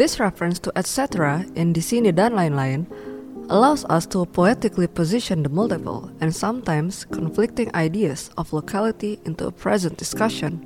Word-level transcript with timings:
This 0.00 0.18
reference 0.18 0.58
to 0.64 0.72
etc. 0.76 1.44
in 1.54 1.76
di 1.76 1.84
sini 1.84 2.08
dan 2.08 2.32
lain-lain 2.32 2.88
allows 3.52 3.84
us 3.92 4.06
to 4.06 4.24
poetically 4.24 4.86
position 4.86 5.42
the 5.42 5.52
multiple 5.52 6.08
and 6.24 6.32
sometimes 6.32 7.04
conflicting 7.04 7.68
ideas 7.76 8.30
of 8.38 8.54
locality 8.54 9.20
into 9.26 9.44
a 9.44 9.52
present 9.52 9.98
discussion 9.98 10.64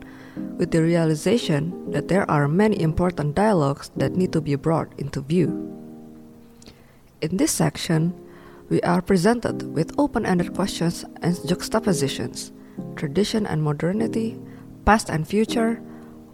with 0.54 0.70
the 0.70 0.82
realization 0.82 1.74
that 1.90 2.06
there 2.06 2.30
are 2.30 2.46
many 2.46 2.78
important 2.78 3.34
dialogues 3.34 3.90
that 3.96 4.14
need 4.14 4.30
to 4.32 4.40
be 4.40 4.54
brought 4.54 4.92
into 4.98 5.20
view. 5.20 5.50
In 7.20 7.36
this 7.36 7.50
section, 7.50 8.14
we 8.68 8.80
are 8.82 9.02
presented 9.02 9.74
with 9.74 9.98
open 9.98 10.26
ended 10.26 10.54
questions 10.54 11.04
and 11.22 11.34
juxtapositions, 11.48 12.52
tradition 12.94 13.46
and 13.46 13.62
modernity, 13.62 14.38
past 14.84 15.10
and 15.10 15.26
future, 15.26 15.82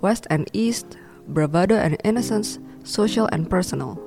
west 0.00 0.26
and 0.30 0.48
east, 0.52 0.98
bravado 1.28 1.76
and 1.76 1.96
innocence, 2.04 2.58
social 2.84 3.28
and 3.32 3.48
personal. 3.48 3.98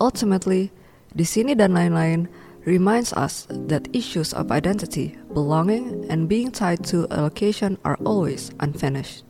Ultimately, 0.00 0.72
di 1.14 1.24
sini 1.24 1.56
dan 1.56 1.74
lain-lain 1.74 2.28
reminds 2.64 3.12
us 3.12 3.46
that 3.50 3.88
issues 3.92 4.32
of 4.32 4.52
identity, 4.52 5.16
belonging, 5.32 6.06
and 6.08 6.28
being 6.28 6.52
tied 6.52 6.84
to 6.84 7.08
a 7.10 7.22
location 7.22 7.78
are 7.84 7.98
always 8.04 8.52
unfinished. 8.60 9.27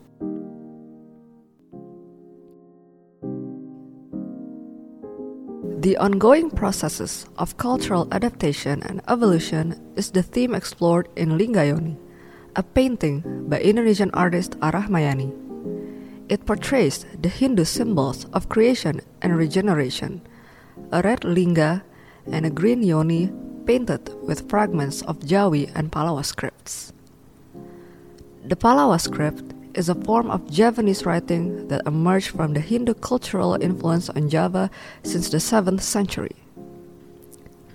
The 5.59 5.97
ongoing 5.97 6.49
processes 6.49 7.25
of 7.37 7.57
cultural 7.57 8.07
adaptation 8.13 8.81
and 8.83 9.01
evolution 9.09 9.75
is 9.97 10.09
the 10.11 10.23
theme 10.23 10.55
explored 10.55 11.09
in 11.17 11.37
Lingga-Yoni, 11.37 11.97
a 12.55 12.63
painting 12.63 13.23
by 13.49 13.59
Indonesian 13.59 14.09
artist 14.11 14.57
Arahmaiani. 14.59 15.35
It 16.29 16.45
portrays 16.45 17.05
the 17.21 17.27
Hindu 17.27 17.65
symbols 17.65 18.23
of 18.31 18.47
creation 18.47 19.01
and 19.21 19.35
regeneration, 19.35 20.21
a 20.93 21.01
red 21.01 21.25
linga 21.25 21.83
and 22.31 22.45
a 22.45 22.49
green 22.49 22.81
yoni 22.81 23.29
painted 23.65 24.15
with 24.23 24.47
fragments 24.47 25.01
of 25.01 25.19
Jawi 25.19 25.71
and 25.75 25.91
Pallava 25.91 26.23
scripts. 26.23 26.93
The 28.45 28.55
Pallava 28.55 28.97
script 28.97 29.53
is 29.73 29.89
a 29.89 29.95
form 29.95 30.29
of 30.31 30.49
Javanese 30.49 31.05
writing 31.05 31.67
that 31.67 31.85
emerged 31.85 32.29
from 32.29 32.53
the 32.53 32.59
Hindu 32.59 32.93
cultural 32.95 33.55
influence 33.61 34.09
on 34.09 34.29
Java 34.29 34.69
since 35.03 35.29
the 35.29 35.37
7th 35.37 35.81
century. 35.81 36.35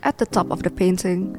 At 0.02 0.18
the 0.18 0.26
top 0.26 0.50
of 0.50 0.62
the 0.62 0.70
painting, 0.70 1.36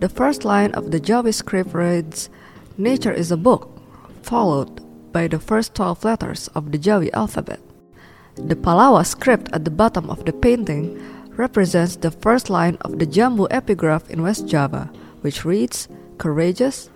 the 0.00 0.08
first 0.08 0.44
line 0.44 0.72
of 0.72 0.90
the 0.90 1.00
Jawi 1.00 1.34
script 1.34 1.74
reads, 1.74 2.30
Nature 2.76 3.12
is 3.12 3.30
a 3.30 3.36
book, 3.36 3.80
followed 4.22 4.80
by 5.12 5.26
the 5.26 5.38
first 5.38 5.74
12 5.74 6.04
letters 6.04 6.48
of 6.54 6.70
the 6.70 6.78
Jawi 6.78 7.12
alphabet. 7.12 7.60
The 8.36 8.54
Pallava 8.54 9.04
script 9.04 9.50
at 9.52 9.64
the 9.64 9.70
bottom 9.70 10.08
of 10.08 10.24
the 10.24 10.32
painting 10.32 11.02
represents 11.30 11.96
the 11.96 12.12
first 12.12 12.48
line 12.50 12.76
of 12.82 12.98
the 12.98 13.06
Jambu 13.06 13.48
epigraph 13.50 14.08
in 14.10 14.22
West 14.22 14.46
Java, 14.46 14.90
which 15.22 15.44
reads, 15.44 15.88
Courageous, 16.18 16.90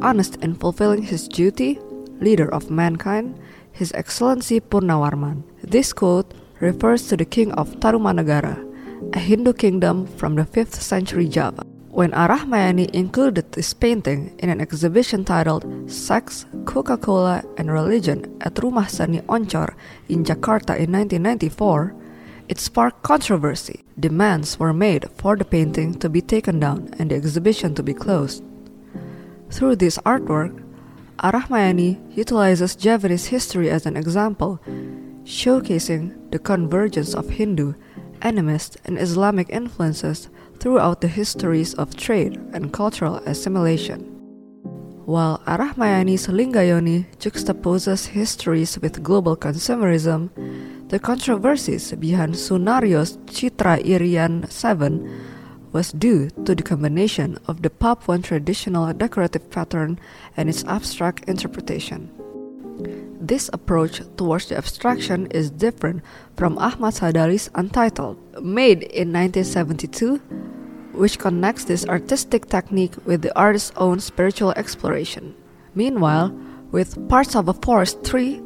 honest 0.00 0.36
in 0.36 0.54
fulfilling 0.54 1.02
his 1.02 1.26
duty, 1.28 1.78
leader 2.20 2.52
of 2.52 2.70
mankind, 2.70 3.38
His 3.72 3.92
Excellency 3.92 4.60
Purnawarman. 4.60 5.42
This 5.62 5.92
quote 5.92 6.32
refers 6.60 7.08
to 7.08 7.16
the 7.16 7.24
king 7.24 7.52
of 7.52 7.80
Tarumanagara, 7.80 8.56
a 9.14 9.18
Hindu 9.18 9.52
kingdom 9.52 10.06
from 10.06 10.34
the 10.34 10.44
5th 10.44 10.74
century 10.74 11.28
Java. 11.28 11.64
When 11.90 12.10
Arahmaiani 12.10 12.90
included 12.90 13.52
this 13.52 13.72
painting 13.72 14.34
in 14.40 14.48
an 14.48 14.60
exhibition 14.60 15.24
titled 15.24 15.64
Sex, 15.86 16.46
Coca-Cola, 16.64 17.44
and 17.56 17.70
Religion 17.70 18.36
at 18.40 18.54
Rumah 18.54 18.90
Seni 18.90 19.20
Oncor 19.28 19.74
in 20.08 20.24
Jakarta 20.24 20.74
in 20.74 20.90
1994, 20.90 21.94
it 22.48 22.58
sparked 22.58 23.02
controversy. 23.02 23.84
Demands 24.00 24.58
were 24.58 24.72
made 24.72 25.08
for 25.14 25.36
the 25.36 25.44
painting 25.44 25.94
to 26.00 26.08
be 26.08 26.20
taken 26.20 26.58
down 26.58 26.90
and 26.98 27.10
the 27.10 27.14
exhibition 27.14 27.76
to 27.76 27.82
be 27.82 27.94
closed. 27.94 28.42
Through 29.50 29.76
this 29.76 29.98
artwork, 29.98 30.63
Arahmaiani 31.18 31.98
utilizes 32.16 32.76
Javanese 32.76 33.26
history 33.26 33.70
as 33.70 33.86
an 33.86 33.96
example, 33.96 34.60
showcasing 35.24 36.30
the 36.30 36.38
convergence 36.38 37.14
of 37.14 37.28
Hindu, 37.28 37.74
animist, 38.20 38.76
and 38.84 38.98
Islamic 38.98 39.48
influences 39.50 40.28
throughout 40.58 41.00
the 41.00 41.08
histories 41.08 41.74
of 41.74 41.96
trade 41.96 42.36
and 42.52 42.72
cultural 42.72 43.16
assimilation. 43.26 44.10
While 45.06 45.42
Arah 45.46 45.76
Mayani's 45.76 46.28
Lingga-Yoni 46.28 47.06
juxtaposes 47.18 48.06
histories 48.06 48.78
with 48.80 49.02
global 49.02 49.36
consumerism, 49.36 50.30
the 50.88 50.98
controversies 50.98 51.92
behind 51.92 52.34
Sunaryo's 52.34 53.18
Citra 53.26 53.84
Irian 53.84 54.50
7 54.50 55.33
was 55.74 55.90
due 55.90 56.30
to 56.46 56.54
the 56.54 56.62
combination 56.62 57.36
of 57.48 57.60
the 57.62 57.68
Papuan 57.68 58.22
traditional 58.22 58.90
decorative 58.94 59.50
pattern 59.50 59.98
and 60.36 60.48
its 60.48 60.64
abstract 60.64 61.28
interpretation. 61.28 62.08
This 63.20 63.50
approach 63.52 64.00
towards 64.16 64.48
the 64.48 64.56
abstraction 64.56 65.26
is 65.32 65.50
different 65.50 66.02
from 66.36 66.58
Ahmad 66.58 66.94
Sadali's 66.94 67.50
Untitled, 67.56 68.16
made 68.40 68.84
in 68.84 69.12
1972, 69.12 70.18
which 70.92 71.18
connects 71.18 71.64
this 71.64 71.86
artistic 71.86 72.46
technique 72.46 72.94
with 73.04 73.22
the 73.22 73.36
artist's 73.36 73.72
own 73.76 73.98
spiritual 73.98 74.52
exploration. 74.52 75.34
Meanwhile, 75.74 76.32
with 76.70 77.08
Parts 77.08 77.34
of 77.34 77.48
a 77.48 77.52
Forest 77.54 78.04
tree, 78.04 78.40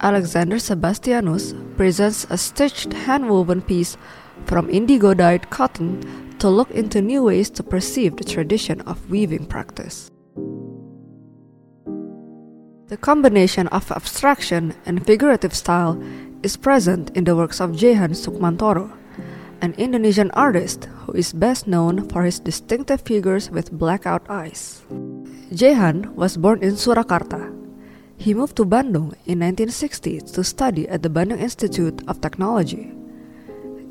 Alexander 0.00 0.56
Sebastianus 0.56 1.54
presents 1.76 2.26
a 2.28 2.36
stitched 2.36 2.92
hand-woven 2.92 3.62
piece 3.62 3.96
from 4.44 4.68
indigo-dyed 4.68 5.48
cotton 5.48 6.31
to 6.42 6.50
look 6.50 6.72
into 6.72 7.00
new 7.00 7.22
ways 7.22 7.48
to 7.48 7.62
perceive 7.62 8.16
the 8.16 8.24
tradition 8.24 8.80
of 8.80 8.98
weaving 9.08 9.46
practice. 9.46 10.10
The 12.88 12.98
combination 12.98 13.68
of 13.68 13.92
abstraction 13.92 14.74
and 14.84 15.06
figurative 15.06 15.54
style 15.54 16.02
is 16.42 16.56
present 16.56 17.14
in 17.14 17.22
the 17.22 17.36
works 17.36 17.60
of 17.60 17.78
Jeihan 17.78 18.10
Sukmantoro, 18.18 18.90
an 19.60 19.72
Indonesian 19.78 20.32
artist 20.32 20.90
who 21.06 21.12
is 21.12 21.32
best 21.32 21.68
known 21.68 22.08
for 22.08 22.24
his 22.24 22.40
distinctive 22.40 23.02
figures 23.02 23.48
with 23.48 23.70
blackout 23.70 24.26
eyes. 24.28 24.82
Jeihan 25.54 26.10
was 26.18 26.36
born 26.36 26.60
in 26.60 26.74
Surakarta. 26.74 27.54
He 28.18 28.34
moved 28.34 28.56
to 28.56 28.64
Bandung 28.64 29.14
in 29.30 29.38
1960 29.38 30.34
to 30.34 30.42
study 30.42 30.88
at 30.88 31.04
the 31.04 31.08
Bandung 31.08 31.38
Institute 31.38 32.02
of 32.08 32.20
Technology. 32.20 32.90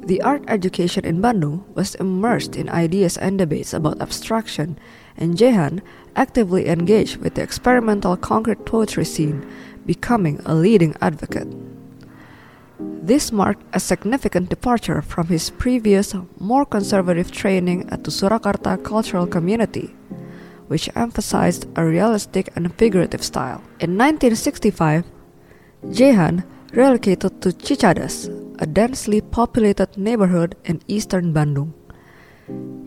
The 0.04 0.22
art 0.22 0.44
education 0.48 1.06
in 1.06 1.22
Bandung 1.22 1.64
was 1.76 1.96
immersed 1.96 2.56
in 2.56 2.70
ideas 2.70 3.18
and 3.18 3.38
debates 3.38 3.74
about 3.74 4.02
abstraction, 4.02 4.80
and 5.16 5.38
Jeihan 5.38 5.82
actively 6.16 6.68
engaged 6.68 7.18
with 7.18 7.36
the 7.36 7.44
experimental 7.44 8.18
concrete 8.18 8.66
poetry 8.66 9.06
scene, 9.06 9.46
becoming 9.86 10.42
a 10.46 10.56
leading 10.56 10.96
advocate. 11.02 11.48
This 12.80 13.32
marked 13.32 13.64
a 13.74 13.80
significant 13.80 14.50
departure 14.50 15.02
from 15.02 15.28
his 15.28 15.52
previous, 15.52 16.16
more 16.40 16.66
conservative 16.66 17.32
training 17.32 17.88
at 17.90 18.04
the 18.04 18.12
Surakarta 18.12 18.84
cultural 18.84 19.28
community, 19.28 19.96
which 20.68 20.90
emphasized 20.96 21.68
a 21.76 21.86
realistic 21.86 22.50
and 22.56 22.74
figurative 22.76 23.24
style. 23.24 23.62
In 23.80 23.98
1965, 23.98 25.06
Jeihan 25.86 26.44
relocated 26.72 27.42
to 27.42 27.52
Cicadas, 27.52 28.30
a 28.60 28.66
densely 28.66 29.22
populated 29.22 29.98
neighborhood 29.98 30.56
in 30.66 30.82
eastern 30.88 31.34
Bandung. 31.34 31.74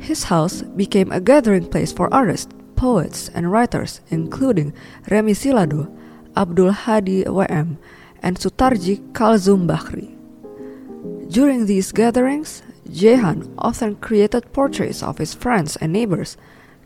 His 0.00 0.24
house 0.24 0.62
became 0.62 1.12
a 1.12 1.20
gathering 1.20 1.66
place 1.68 1.92
for 1.92 2.12
artists, 2.12 2.52
poets, 2.76 3.30
and 3.34 3.50
writers, 3.50 4.00
including 4.08 4.72
Remy 5.10 5.32
Sylado, 5.32 5.94
Abdul 6.36 6.72
Hadi 6.72 7.24
WM, 7.24 7.78
and 8.22 8.38
Sutardji 8.38 9.12
Calzoum 9.12 9.66
Bachri. 9.66 10.10
During 11.30 11.66
these 11.66 11.92
gatherings, 11.92 12.62
Jeihan 12.88 13.52
often 13.58 13.96
created 13.96 14.52
portraits 14.52 15.02
of 15.02 15.18
his 15.18 15.34
friends 15.34 15.76
and 15.76 15.92
neighbors, 15.92 16.36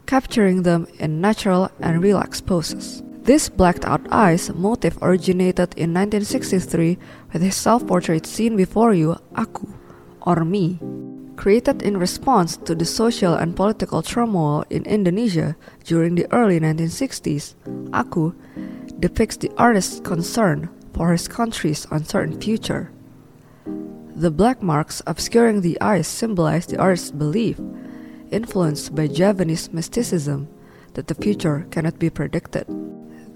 capturing 0.06 0.62
them 0.62 0.86
in 0.98 1.20
natural 1.20 1.70
and 1.80 2.02
relaxed 2.02 2.46
poses. 2.46 3.02
This 3.28 3.50
blacked 3.50 3.84
out 3.84 4.08
eyes 4.10 4.48
motif 4.54 4.96
originated 5.02 5.76
in 5.76 5.92
1963 5.92 6.96
with 7.30 7.42
his 7.42 7.54
self 7.56 7.86
portrait 7.86 8.24
Seen 8.24 8.56
Before 8.56 8.94
You, 8.94 9.20
Aku, 9.36 9.68
or 10.22 10.46
Me. 10.46 10.80
Created 11.36 11.82
in 11.82 12.00
response 12.00 12.56
to 12.56 12.74
the 12.74 12.86
social 12.86 13.34
and 13.34 13.54
political 13.54 14.00
turmoil 14.00 14.64
in 14.70 14.86
Indonesia 14.86 15.56
during 15.84 16.14
the 16.14 16.24
early 16.32 16.58
1960s, 16.58 17.52
Aku 17.92 18.32
depicts 18.98 19.36
the 19.36 19.52
artist's 19.58 20.00
concern 20.00 20.70
for 20.94 21.12
his 21.12 21.28
country's 21.28 21.86
uncertain 21.90 22.40
future. 22.40 22.90
The 24.16 24.30
black 24.30 24.62
marks 24.62 25.02
obscuring 25.06 25.60
the 25.60 25.76
eyes 25.82 26.08
symbolize 26.08 26.64
the 26.64 26.80
artist's 26.80 27.10
belief, 27.10 27.60
influenced 28.32 28.94
by 28.94 29.06
Javanese 29.06 29.70
mysticism, 29.70 30.48
that 30.94 31.08
the 31.08 31.14
future 31.14 31.66
cannot 31.68 31.98
be 31.98 32.08
predicted. 32.08 32.64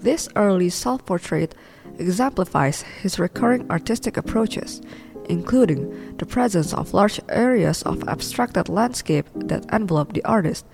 This 0.03 0.27
early 0.35 0.69
self 0.69 1.05
portrait 1.05 1.55
exemplifies 1.97 2.81
his 2.81 3.19
recurring 3.19 3.71
artistic 3.71 4.17
approaches, 4.17 4.81
including 5.29 6.17
the 6.17 6.25
presence 6.25 6.73
of 6.73 6.93
large 6.93 7.21
areas 7.29 7.83
of 7.83 8.03
abstracted 8.09 8.67
landscape 8.67 9.25
that 9.47 9.65
envelop 9.71 10.11
the 10.11 10.25
artist, 10.25 10.65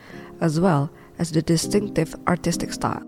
as 0.42 0.60
well 0.60 0.90
as 1.20 1.32
the 1.32 1.44
distinctive 1.44 2.16
artistic 2.28 2.74
style. 2.74 3.06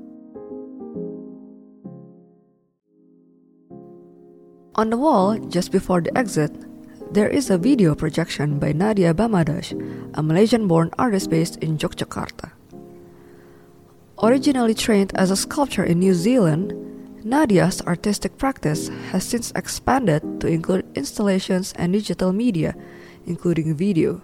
On 4.75 4.91
the 4.91 4.97
wall, 4.97 5.39
just 5.49 5.71
before 5.71 6.01
the 6.01 6.15
exit, 6.15 6.51
there 7.13 7.29
is 7.29 7.49
a 7.49 7.57
video 7.57 7.95
projection 7.95 8.59
by 8.59 8.73
Nadiah 8.73 9.15
Bamadhaj, 9.15 9.73
a 10.13 10.21
Malaysian 10.21 10.67
born 10.67 10.91
artist 10.99 11.31
based 11.31 11.57
in 11.57 11.79
Yogyakarta. 11.79 12.51
Originally 14.21 14.75
trained 14.75 15.11
as 15.15 15.31
a 15.31 15.35
sculptor 15.35 15.83
in 15.83 15.97
New 15.97 16.13
Zealand, 16.13 16.77
Nadiah's 17.25 17.81
artistic 17.89 18.37
practice 18.37 18.89
has 19.09 19.25
since 19.25 19.51
expanded 19.55 20.21
to 20.41 20.47
include 20.47 20.85
installations 20.93 21.73
and 21.73 21.93
digital 21.93 22.31
media, 22.31 22.75
including 23.25 23.73
video. 23.73 24.21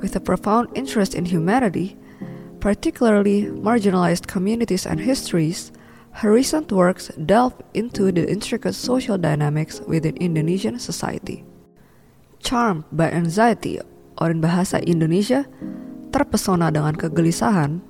With 0.00 0.16
a 0.16 0.20
profound 0.20 0.68
interest 0.74 1.14
in 1.14 1.26
humanity, 1.26 1.96
particularly 2.60 3.52
marginalized 3.52 4.26
communities 4.26 4.86
and 4.86 5.00
histories, 5.00 5.70
her 6.24 6.32
recent 6.32 6.72
works 6.72 7.12
delve 7.26 7.60
into 7.74 8.10
the 8.10 8.24
intricate 8.24 8.74
social 8.74 9.18
dynamics 9.18 9.80
within 9.86 10.16
Indonesian 10.16 10.78
society. 10.78 11.44
Charmed 12.40 12.84
by 12.92 13.10
anxiety, 13.12 13.80
or 14.16 14.30
in 14.30 14.40
bahasa 14.40 14.80
Indonesia, 14.80 15.44
terpesona 16.08 16.72
dengan 16.72 16.96
kegelisahan, 16.96 17.87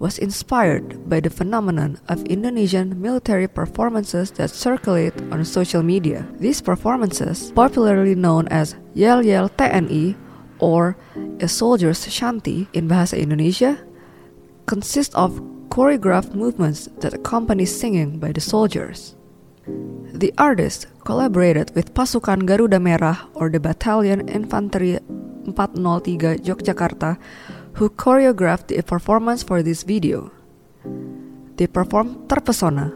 was 0.00 0.18
inspired 0.18 0.96
by 1.08 1.20
the 1.20 1.28
phenomenon 1.28 2.00
of 2.08 2.24
Indonesian 2.24 2.96
military 3.00 3.46
performances 3.46 4.32
that 4.32 4.48
circulate 4.48 5.12
on 5.30 5.44
social 5.44 5.84
media. 5.84 6.26
These 6.40 6.62
performances, 6.62 7.52
popularly 7.52 8.16
known 8.16 8.48
as 8.48 8.74
Yel 8.94 9.22
Yel 9.22 9.50
TNI 9.50 10.16
or 10.58 10.96
a 11.38 11.46
soldier's 11.46 12.08
shanty 12.08 12.66
in 12.72 12.88
bahasa 12.88 13.20
Indonesia, 13.20 13.76
consist 14.64 15.14
of 15.14 15.36
choreographed 15.68 16.34
movements 16.34 16.88
that 17.04 17.12
accompany 17.12 17.68
singing 17.68 18.18
by 18.18 18.32
the 18.32 18.40
soldiers. 18.40 19.14
The 20.16 20.32
artist 20.40 20.88
collaborated 21.04 21.76
with 21.76 21.92
Pasukan 21.92 22.48
Garuda 22.48 22.80
Merah 22.80 23.28
or 23.36 23.52
the 23.52 23.60
Battalion 23.60 24.28
Infantry 24.28 24.98
403 25.44 26.40
Yogyakarta 26.40 27.16
who 27.80 27.88
choreographed 27.88 28.66
the 28.66 28.82
performance 28.82 29.42
for 29.42 29.62
this 29.62 29.84
video. 29.84 30.30
They 31.56 31.66
performed 31.66 32.28
Terpesona, 32.28 32.92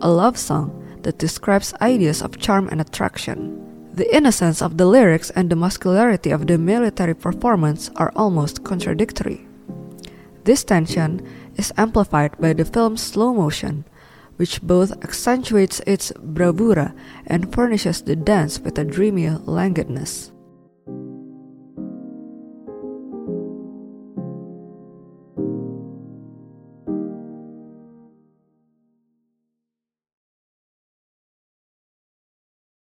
a 0.00 0.08
love 0.08 0.38
song 0.38 0.72
that 1.02 1.18
describes 1.18 1.74
ideas 1.82 2.22
of 2.22 2.38
charm 2.38 2.66
and 2.72 2.80
attraction. 2.80 3.60
The 3.92 4.08
innocence 4.16 4.62
of 4.62 4.78
the 4.78 4.86
lyrics 4.86 5.28
and 5.36 5.50
the 5.50 5.56
muscularity 5.56 6.30
of 6.30 6.46
the 6.46 6.56
military 6.56 7.12
performance 7.12 7.90
are 7.96 8.10
almost 8.16 8.64
contradictory. 8.64 9.46
This 10.44 10.64
tension 10.64 11.20
is 11.56 11.74
amplified 11.76 12.40
by 12.40 12.54
the 12.54 12.64
film's 12.64 13.02
slow 13.02 13.34
motion, 13.34 13.84
which 14.36 14.62
both 14.62 14.92
accentuates 15.04 15.82
its 15.86 16.10
bravura 16.16 16.94
and 17.26 17.52
furnishes 17.52 18.00
the 18.00 18.16
dance 18.16 18.58
with 18.58 18.78
a 18.78 18.84
dreamy 18.84 19.28
languidness. 19.28 20.32